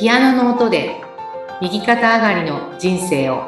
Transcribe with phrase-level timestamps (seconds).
[0.00, 0.98] ピアノの音で
[1.60, 3.42] 右肩上がりの人生を。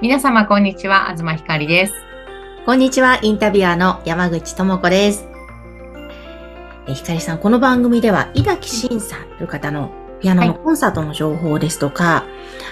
[0.00, 1.12] 皆様こんにちは。
[1.16, 1.94] 東ひかりです。
[2.64, 5.26] こんにちは、インタビュアーの山口智子です。
[6.86, 9.90] え、ひかりさん、この番組では、井崎慎さんという方の
[10.20, 12.24] ピアノのコンサートの情報ですとか、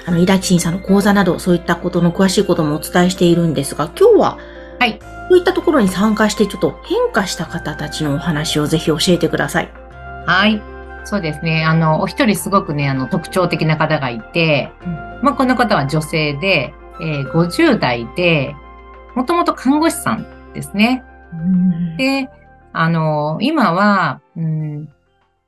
[0.06, 4.38] あの、井崎慎さんの講座など、そういったことの詳しいこともお伝えしているんですが、今日は、
[4.82, 4.98] はい。
[5.28, 9.72] そういったところに参加して、ちょっと変化した方たちのお話をぜひ教えてください。
[10.26, 10.60] はい
[11.04, 14.70] そうですねあのお一人すごくねあの特徴的な方がいて、
[15.20, 18.54] まあ、この方は女性で、えー50代で
[19.16, 21.02] もともと看護師さんですね
[21.96, 22.28] で、
[22.72, 24.88] あの、今は、うん、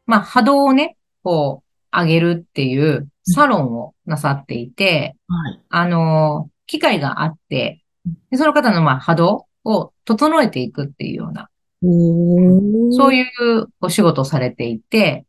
[0.07, 5.61] まあ、波動をね、こう、上げるっていうサロンをなさっていて、はい。
[5.69, 7.84] あの、機会があって、
[8.31, 11.49] でその方の、まあ、波動を整えていくっていうような、
[11.83, 15.27] そういいうお仕事をされていて、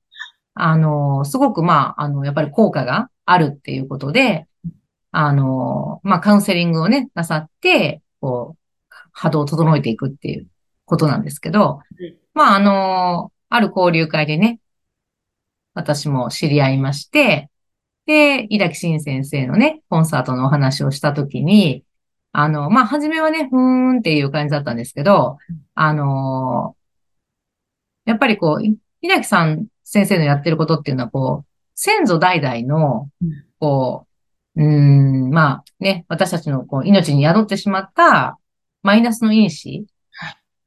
[0.54, 4.48] あの、すごく、まあ、あの、やっぱり効果があるっていうことで、
[5.12, 10.48] あの、まあ、カウンセリングをね、なさって、こう、波動を整えていくっていう
[10.86, 14.60] ことなんですけどうん、まあ、あの、ある交流会でね、
[15.74, 17.50] 私も知り合いまして、
[18.06, 21.84] で、井崎慎先生のね、コンサートのお話をしたときに、
[22.38, 23.60] あの、まあ、初めはね、ふー
[23.96, 25.38] んっていう感じだったんですけど、
[25.74, 26.76] あの
[28.06, 34.08] やっぱりこう、い井崎さん先生のやってることっていうのは、こう、先祖代々のうん、こ
[34.56, 38.38] う、うーん、まあね、私たちのこう命に宿ってしまった
[38.84, 39.86] マイナスの因子、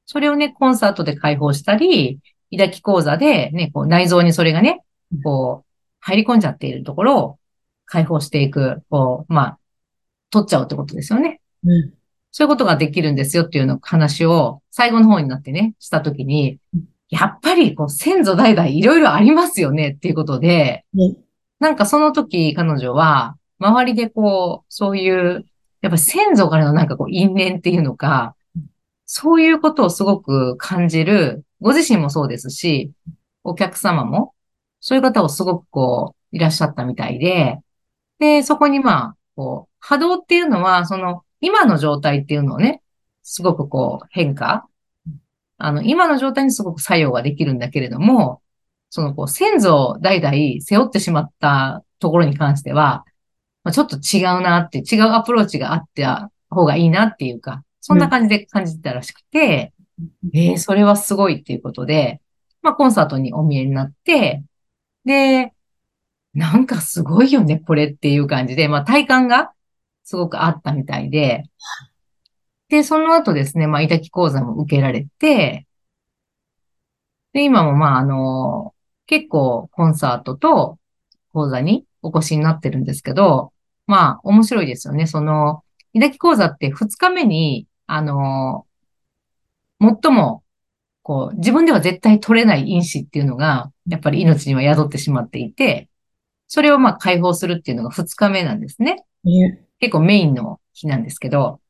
[0.07, 2.19] それをね、コンサートで解放したり、
[2.51, 4.83] 抱き講座でね、こう内臓にそれがね、
[5.23, 5.69] こう、
[6.01, 7.39] 入り込んじゃっているところを
[7.85, 9.59] 解放していく、こう、まあ、
[10.31, 11.38] 取っちゃうってことですよね。
[11.65, 11.95] うん。
[12.31, 21.15] そういうことができるんですよっていうの話を最後の方になってね、したときにうん、やっぱりこう先祖代々いろいろありますよねっていうことで、ね
[21.59, 25.45] なんかその時彼女は周りでこう、そういう、
[25.81, 28.37] やっぱり先祖からのなんかこう因縁っていうのか、
[29.07, 32.93] そういうことをすごく感じる、ご自身もそうですし、
[33.45, 34.35] お客様も、
[34.81, 37.59] そういう方をすごくこう、いらっしゃったみたいで、
[38.19, 42.83] で、そこにまあ、こう、波動っていうのは、その、今の状態っていうのをね、
[43.23, 44.67] すごくこう、変化？
[45.59, 48.43] あの、今の状態にすごく作用ができるんだけれども、
[48.91, 53.05] その、こう、先祖代々背負ってしまったところに関しては、
[53.65, 59.73] まあ、ちょっと違うなって、違うアプローチがあった方がいいなっていうか、そんな感じで感じてたらしくて、
[60.33, 62.21] えー、それはすごいっていうことで、
[62.63, 64.45] まあ、コンサートにお見えになって、
[65.05, 65.53] で、
[66.35, 69.53] なんかすごいよね、これっていう感じで、まあ、体感が
[70.09, 71.45] すごくあったみたいで、
[72.71, 75.67] で、その後ですね、まあ、抱き講座も受けられて、
[77.35, 78.75] で、今もまあ、あの、
[79.05, 80.79] 結構コンサートと
[81.35, 83.53] 講座にお越しになってるんですけど、
[83.87, 85.07] まあ、面白いですよね。
[85.07, 88.67] その、抱き講座って2日目に、あの、
[89.79, 90.43] 最も、
[91.03, 95.91] こう、自分では絶対取れない因子っていうのが、やっぱり命には宿ってしまっていて、
[96.47, 99.05] それをまあ解放するっていうのが2日目なんですね。
[99.23, 101.61] ね結構メインの日なんですけど、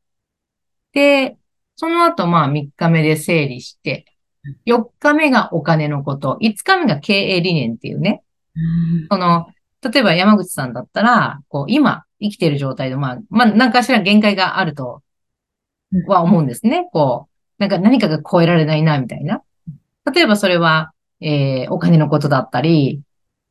[0.92, 1.36] で、
[1.76, 4.06] その後まあ3日目で整理して、
[4.66, 8.22] 4日目がお金のこと、5日目が経営理念っていうね、
[9.10, 9.48] その、
[9.82, 15.02] 例えば山口さんだったら、こう今生きている状態で、まあ、まあ何かしら限界があると
[16.06, 16.88] は思うんですね。
[16.92, 19.42] こう、なんか何かが超えられないな、みたいな。
[20.12, 23.02] 例えばそれは、えー、お金のことだったり、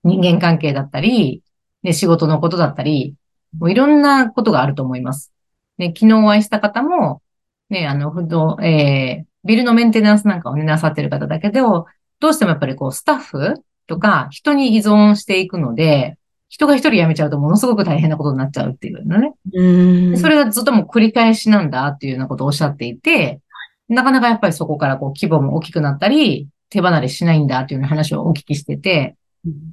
[0.04, 1.44] 人間関係だったり、
[1.84, 3.16] ね、仕事のことだったり、
[3.58, 5.32] もういろんなことがあると思います。
[5.78, 7.22] ね、昨日お会いした方も、
[7.70, 11.86] ね、あの、不動、えー、ビルのメンテナンスなんかをね、なさってる方だけど、
[12.20, 13.54] どうしてもやっぱりこう、スタッフ
[13.88, 16.18] とか人に依存していくので、
[16.50, 19.34] 人が一人辞めちゃうとものすごく大変なことになっちゃうっていうのね。
[19.54, 20.18] うん。
[20.18, 23.42] それがずっともう繰り返しなんだっていうようなことをおっしゃっていて、
[23.90, 29.16] なかなかやっぱりそこからこう規模も大きくなったり、手離れしないんだっていうような話をお聞きしてて、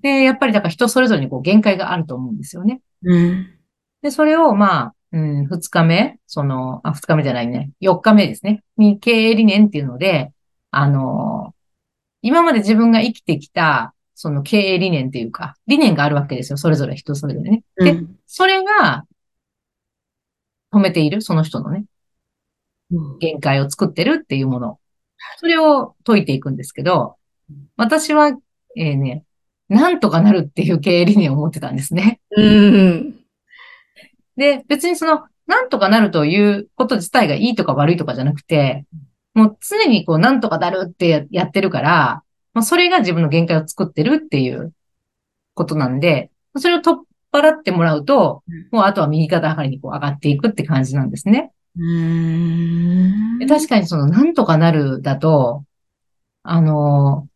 [0.03, 2.81] で、やっぱりだから人それぞれにこう限界があると思うんですよね。
[3.05, 3.54] うん。
[4.05, 10.31] で、それをまあ、うん、二日目、その、あ、二日目じゃないね、四日目ですね、に経営理念っていうので、
[10.71, 11.55] あの、
[12.21, 16.59] 今まで自分が生きてきた、その経営理念っていうか、理念があるわけですよ。
[16.59, 17.63] それぞれ人それぞれね。
[17.77, 19.07] で、うんそれが、
[20.71, 21.87] 止めている、その人のね、
[22.91, 24.79] うん限界を作ってるっていうもの。
[25.39, 27.17] それを解いていくんですけど、
[27.79, 28.37] 私は、
[28.77, 29.25] えーね、
[29.71, 32.21] なんとかなるっていう経営理念を持ってたんですね。
[32.37, 33.24] うん。
[34.37, 38.85] で、別にその、なんとかなるということ自体がいいとか悪いとかじゃなくて、
[39.35, 42.23] もう常にこう、なんとかなるってややってるから、
[42.55, 44.73] まあ、それが自分の限界を作ってるっていう
[45.55, 47.05] ことなんで、それを取っ
[47.35, 51.53] 払ってもらうと、もうあとは右肩上がりにこう上がっていくって感じなんですね。
[51.77, 53.39] うーん。
[53.41, 55.65] で確かにその、なんとかなるだと、
[56.45, 57.27] あの、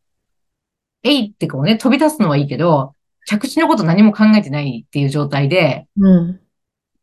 [1.02, 2.92] えいってこうね、飛び出すのはいいけど、
[3.26, 6.40] 着地のこと何も考えてないっていう状態で、うん。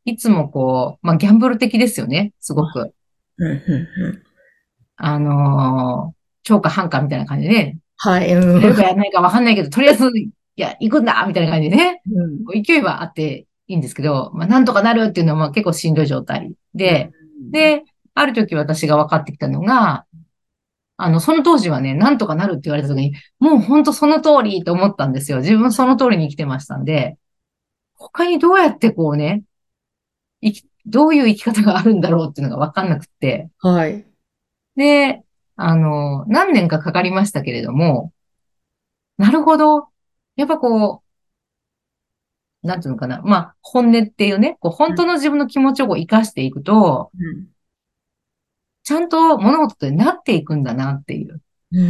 [0.06, 2.94] いつもこう、まあ、ギャンブル的ですよね、すごく。
[3.38, 4.24] うん、うん、うん。
[4.98, 6.16] あのー
[6.48, 8.62] 超か半かみたいな感じでね、はい、やうん。
[8.62, 12.28] るかやらないかわかんないけど、とりあえず、いや、行くんだみたいな感じでね、う
[12.60, 17.10] ん勢いはあっていいんですけど、まあ、なんとかなるっていうのはまあ結構しんどい状態で、、
[17.52, 20.06] で、ある時私が分かってきたのが、
[20.98, 25.40] あの、その当時はね、なんとかなるって言われた時に、もうほんとその通りと思ったんですよ。
[25.40, 27.18] 自分その通りに生きてましたんで、
[27.96, 29.44] 他にどうやってこうね、
[30.86, 34.06] どういう生き方があるんだろうっていうのが分かんなくって、はい。
[34.76, 35.24] で、
[35.56, 38.12] あの、何年かかかりましたけれども、
[39.18, 39.88] なるほど。
[40.36, 41.02] やっぱこ
[42.64, 43.22] う、なんていうのかな。
[43.24, 47.48] まあ、本音っていうね、こう本当の自分の気持ちをこう生かしていくと、うん
[48.86, 51.42] ちゃんと物事ってなっていくんだなっていう。
[51.72, 51.82] うー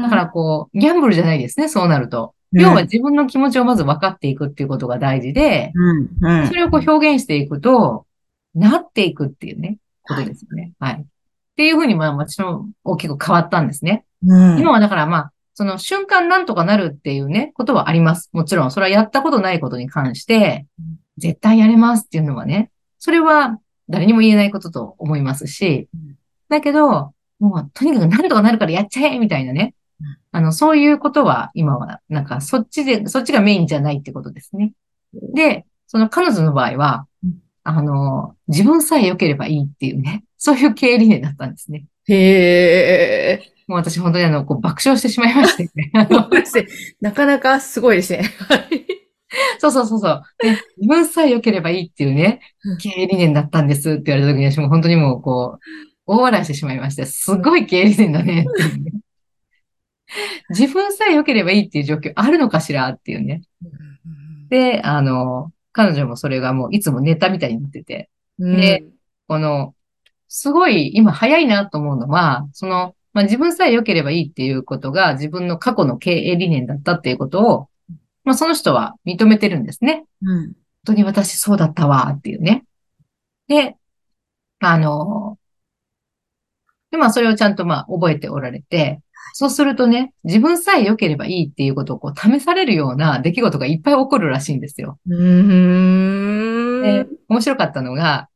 [0.00, 0.02] ん。
[0.02, 2.34] だからこう、ギャンブルじゃないですね、そうなると。
[2.54, 6.48] うん要は自分の気持ちをまず分かっていくっていうことが大事で、うん、うん。
[6.48, 8.04] それをこう表現していくと、
[8.54, 10.72] なっていくっていうね、ことですよね。
[10.78, 10.94] はい。
[11.00, 11.04] っ
[11.56, 14.04] ていうふうに、まあ、私も大きく変わったんですね。
[14.26, 14.60] うん。
[14.60, 18.30] 今はだからまあ、その瞬間なんとかなるっていうね、ことはあります。
[18.32, 23.58] もちろん、それはやったことないことに関してうん、絶対やれますっていうのはね、それは
[23.88, 26.16] 誰にも言えないことと思いますしうん、
[26.48, 29.74] だけど、もうとにかくなんとかなるからやっちゃえみたいなねうん。
[30.32, 34.72] あの、そういうことは今は、なんかそっちで、そっちがメインじゃないってことですね。
[35.34, 37.34] で、その彼女の場合はうん、
[37.64, 41.84] あの、自分さえ良ければいいっていうね、 そういう経営理念だったんですね。
[42.08, 43.52] へえ。
[43.68, 45.90] もう私本当にあの、こう爆笑してしまいまして ね。
[45.94, 46.28] あの。
[47.00, 48.22] なかなかすごいですね。
[48.48, 48.86] はい。
[49.58, 50.22] そうそうそうそう。
[50.44, 55.60] ね、自分さえ良ければいいっていうねうん、経営理念だったんですって言われた時に私も本当にもうこう、
[56.06, 58.92] 大笑いしてしまいまして、すごい経営理念だねっていうね。
[60.50, 63.42] 自分さえ良ければいいっていう状況あるのかしらっていうね。
[64.48, 68.84] で、あの、彼女もそれがもういつもネタみたいになってて、うんで
[69.28, 69.74] この、
[70.28, 77.68] すごい今早いなと思うのは、その、まあ、自分さえ良ければいいっていうことが自分の過去の経営理念だったっていうことを、
[78.24, 80.04] まあ、その人は認めてるんですね。
[80.22, 80.46] うん。
[80.46, 80.54] 本
[80.86, 82.64] 当に私そうだったわっていうね。
[83.48, 83.76] で、
[84.60, 85.38] あの、
[86.90, 89.00] で、まあそれをちゃんとまあ覚えておられて、
[89.34, 94.98] そうするとね、自分さえ良ければいいっていうことをこう試されるような出来事がいっぱい起こるらしいんですよ。
[96.82, 98.28] で、面白かったのが、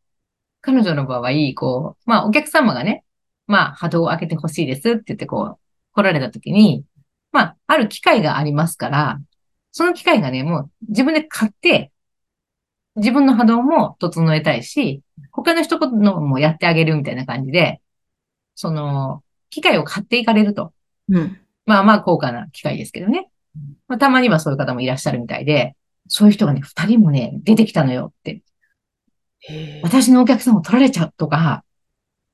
[0.62, 3.04] 彼女の場合、こう、まあお客様がね、
[3.46, 5.58] まあ波動を開けてほしいですって言ってこう、
[5.92, 6.84] 来られた時に、
[7.32, 9.20] まあある機会がありますから、
[9.72, 11.92] その機会がね、もう自分で買って、
[12.96, 17.82] 自分の波動も整えたいし、他の人のもやってあげるみたいな感じで、
[18.54, 20.72] その、機会を買っていかれると。
[21.08, 21.41] うん。
[21.67, 23.31] まあまあ高価な機会ですけどね。
[23.88, 25.77] まあ、たまにはそういう方もいらっしゃるみたいで、
[26.08, 28.43] そういう人がね、二人もね、出てきたのよって。
[29.82, 31.65] 私のお客さんを取られちゃうとか、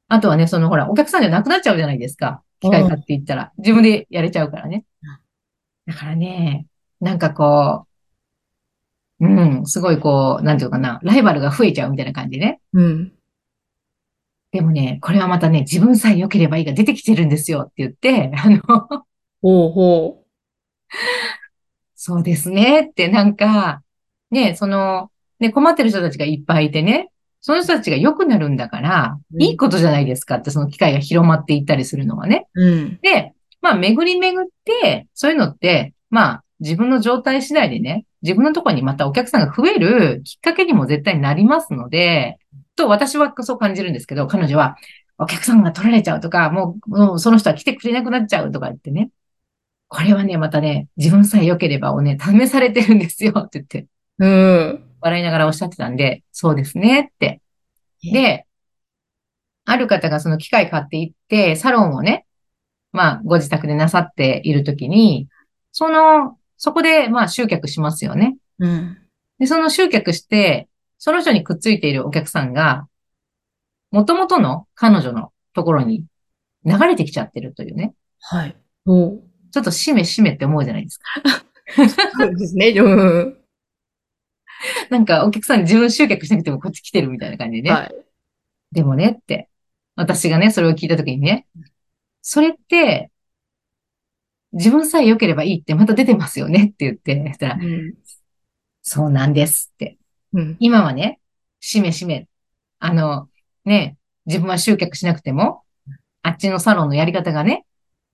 [0.09, 2.43] あとはね、そのほら、お客さんじゃなくなっちゃうじゃないですか。
[2.61, 3.53] 機械買っていったら。
[3.59, 4.85] 自分でやれちゃうからね。
[5.87, 6.67] だからね、
[7.01, 7.87] なんかこ
[9.21, 9.29] う、う
[9.63, 12.61] ん、すごいこう、なんていうのかな、ライバルが増えちゃうみたいな感じでね。
[12.73, 13.13] うん。
[14.53, 18.59] でもね、これはまたね、自分さえ良ければいいが出てきてるんですよって言って、あの、
[19.41, 20.25] ほうほ
[21.97, 23.83] そうですねってなんか、
[24.31, 27.09] ね、その、ね、困ってる人たちがいっぱいいてね、
[27.41, 32.47] その人たちが良くなるんだから、うんいいことじゃないですかって、その機会が広まっていったりするのはね。
[32.55, 32.65] う。
[32.65, 32.99] うん。
[33.01, 33.33] で、
[33.63, 42.39] まあ、巡り巡って、そういうのって、まあ、自分の状態次第でね、自分のところにまたお客さんが増えるきっかけにも絶対なりますので、
[42.77, 44.77] と私はそう感じるんですけど、彼女は、
[45.19, 49.11] お客さんが取られちゃうとか、もう、もうその人は来てくれなくなっちゃうとか言ってね。
[49.89, 53.87] これはね、またね、自分さえ良ければをね、試されてるんですよって言って、
[54.19, 54.85] うん。
[55.01, 57.43] 笑いながらおっしゃってたんで、そうですねって。
[58.03, 58.47] で、
[59.65, 62.27] ある方がその機械買っていって、サロンをね、
[62.93, 65.29] まあ、ご自宅でなさっているときに、
[65.73, 68.37] その、そこで、まあ、集客しますよね。
[68.59, 68.99] うん。
[69.39, 70.69] で、その集客して、
[71.05, 72.87] その人にくっついているお客さんが、
[73.91, 76.05] 元々の彼女のところに
[76.65, 77.93] 流れてきちゃってるというね。
[78.21, 78.57] はい。
[78.87, 81.05] おちょっとしめしめって思うじゃないですか。
[82.17, 82.69] そうですね。
[82.69, 83.37] うん。
[84.91, 87.73] なんかお客さんに自分集客しなくてもこっち来てるみたいな感じでね。
[87.73, 87.95] はい。
[88.71, 89.49] でもねって、
[89.97, 91.49] 私がね、それを聞いたときにね、
[92.21, 93.11] それって、
[94.53, 97.95] 自分さえ良ければいいってまた出てますよねって言って、そしたら、うん。
[98.83, 99.99] そうなんですって。
[100.33, 100.57] うん。
[100.59, 101.21] 今はね、
[101.61, 102.29] しめしめ、
[102.79, 103.29] あの、
[103.65, 103.97] ね、
[104.27, 105.63] 自分は集客しなくても、
[106.23, 107.65] あっちのサロンのやり方がね、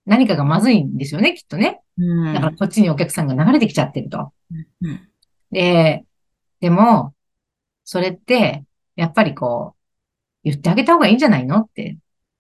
[0.07, 1.81] 何かがまずいんですよね、きっとね。
[1.99, 2.35] うん。
[2.35, 4.33] だからこっちにお客さんが流れてきちゃってると。
[4.83, 5.09] うん。
[5.51, 6.05] で、
[6.61, 7.15] でも、
[7.85, 8.65] それって、
[8.97, 9.79] やっぱりこう、
[10.45, 11.99] 言ってあげた方がいいんじゃないのって。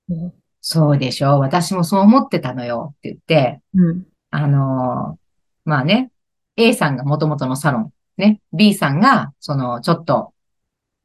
[0.08, 0.32] うん。
[0.60, 1.40] そうでしょう。
[1.40, 4.06] 私もそう思ってたのよって言って、うん。
[4.30, 5.28] あのー
[5.68, 6.10] まあね、
[6.56, 10.32] A さんが元々のサロン、ね、B さんが、その、ちょっと、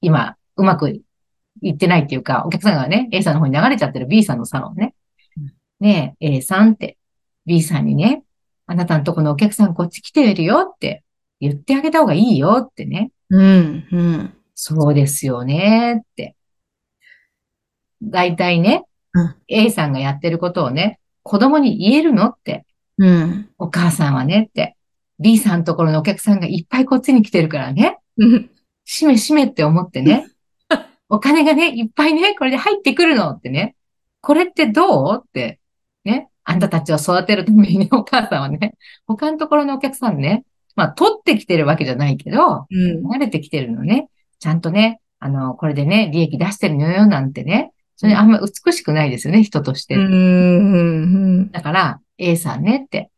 [0.02, 1.02] 今、うまく
[1.62, 4.96] いってないっていうか、お客さんがね、A さんの方に流れちゃってる B さんのサロンね。
[5.80, 6.98] ねえ、A さんって
[7.46, 8.24] B さんにね、
[8.66, 11.04] あなたのとこのお客さんこっち来てるよって
[11.40, 13.12] 言ってあげた方がいいよってね。
[13.30, 13.88] うん。
[13.92, 14.34] うん。
[14.56, 16.36] そうですよねって。
[18.02, 22.66] 大体ね、うん A さんがやってることをね、子供に言えるのって。
[22.98, 23.50] うん。
[23.58, 24.76] お母さんはねって。
[25.24, 27.98] B さんのところのお客さんがいっぱいこっちに来てるからね。
[28.18, 28.50] うん。
[28.86, 30.28] しめしめって思ってね。
[31.10, 33.76] お金がね、いっぱいね、これで入ってくるのってね。
[34.22, 35.60] これってどうって。
[36.04, 36.28] ね。
[36.44, 38.76] あんたたちを育てるためにね、 お母さんはね、
[39.08, 40.44] 他のところのお客さんね、
[40.76, 43.08] まあ、取ってきてるわけじゃないけど、うん。
[43.08, 44.10] 慣れてきてるのね。
[44.40, 47.72] ちゃんとね、あの、これでね、利益出してるのよ、なんてね。
[47.96, 49.96] それあんま美しくないですよね、人として。
[49.96, 51.52] うん。
[51.52, 53.10] だから、A さんねって、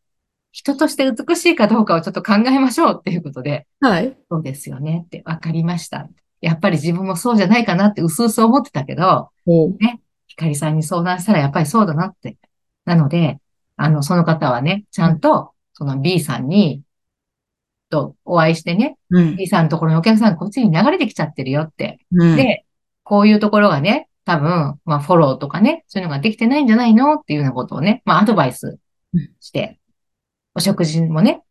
[0.56, 4.16] 人として美しいかどうかをちょっと考えましょうっていうことで、はい。
[4.32, 6.08] そうですよねって、わかりました。
[6.40, 9.78] やっぱり自分もそうじゃないかなって薄々思ってたけど、おう
[10.28, 12.38] ひかりさんに相談したらやっぱりそうだなって。
[12.86, 13.40] なので、
[13.76, 16.84] あの、その方はね、ちゃんと、その B さんに、
[17.90, 19.36] とお会いしてね、うん。
[19.36, 22.00] B さんのところのお客さんこっちに流れてきちゃってるよって。
[22.14, 22.38] うん。
[22.38, 22.64] で、
[23.04, 28.80] こういうところがね、多分、まあ、フォローとかね、そういうのができてないんじゃないのっていうようなことをね、まあ、アドバイス
[29.42, 29.80] して、
[30.56, 31.44] お食事もね、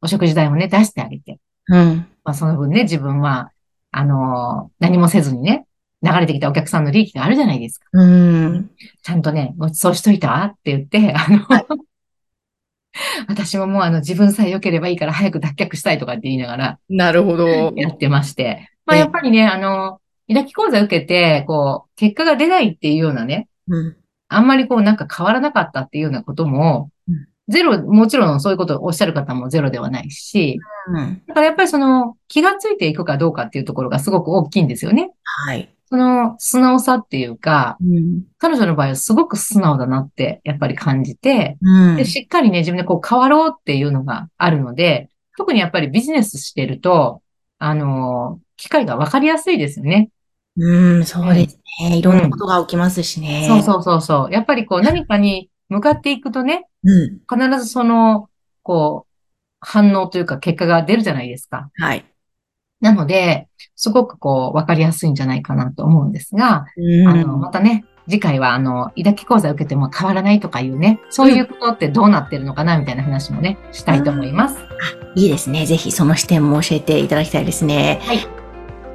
[0.00, 2.06] お食事代もね、出してあげて、うん。
[2.24, 3.52] まあ、その分ね、自分は、
[3.92, 5.66] あのー何もせずにね、
[6.02, 7.86] 流れてきたお客さんの利益があるじゃないですか。
[7.92, 8.70] うん。
[9.02, 11.66] ちゃんとね、ご馳走しといたわって言って、あの、はい
[13.26, 17.46] 私ももうあの、自分さえ良ければいいから早く脱却したいとかって言いながら、なるほど。
[17.74, 18.70] やってまして。
[18.84, 23.96] まあ、えやっぱりね、あの、抱き講座受けて、こう、結果が出ないっていうようなね、うん。
[24.28, 26.91] あんまりこうなんか変わらなかったっていうようなこともうん、
[27.52, 31.22] ゼロ、もちろんそういうことをおっしゃる方もゼロではないし、うん。
[31.28, 35.10] だからやっぱりその気がついていくかどうかっていうところがすごく大きいんですよね。
[35.22, 35.68] はい。
[35.88, 38.22] その素直さっていうか、うん。
[38.38, 42.04] 彼女の場合はすごく素直だなってやっぱり感じて、うんで、。
[42.06, 47.22] しっかりね、自分でこう変わろうっていうのがあるので、特にやっぱりビジネスしてると、
[47.58, 50.10] あの、機会がわかりやすいですよね。
[50.56, 51.96] うん、そうですね。
[51.96, 53.46] いろんなことが起きますしね。
[53.48, 54.32] そうそうそうそう。
[54.32, 56.90] やっぱりこう何かに向かっていくとね、う。
[56.90, 57.50] うん。
[57.50, 58.28] 必ずその、
[58.62, 59.12] こう、
[59.60, 61.70] 反応というか結果が出るじゃないですか。
[61.74, 62.04] はい。
[62.80, 67.08] なので、すごくこう、わかりやすいんじゃないかなと思うんですが、うん。
[67.08, 74.58] あの、またね、次回はあの、抱き講座受けても変わらないとかいうね、そういうことってどうなってるのかなみたいな話もね、したいと思います。
[75.14, 75.66] いいですね。
[75.66, 78.00] ぜひその視点も教えていただきたいですね。
[78.02, 78.18] はい。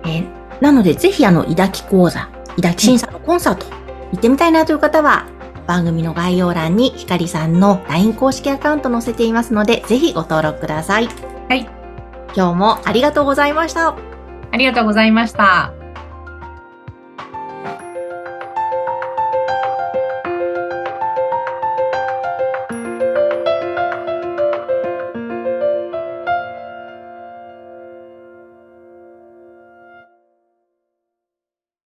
[0.03, 3.65] えーなので、ぜひあの、抱き講座、抱き審査のコンサート、
[4.11, 5.27] 行ってみたいなという方は、
[5.67, 11.07] 番組の概要欄にひかりさんの LINE 公式アカウント載せていますので、ぜひご登録ください。
[11.49, 11.67] はい。
[12.35, 13.95] 今日もありがとうございました。
[14.51, 15.76] ありがとうございました。